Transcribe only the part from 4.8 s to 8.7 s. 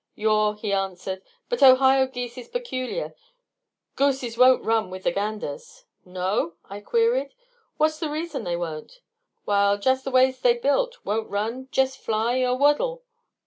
with th' ganders." "No?" I queried. "What's the reason they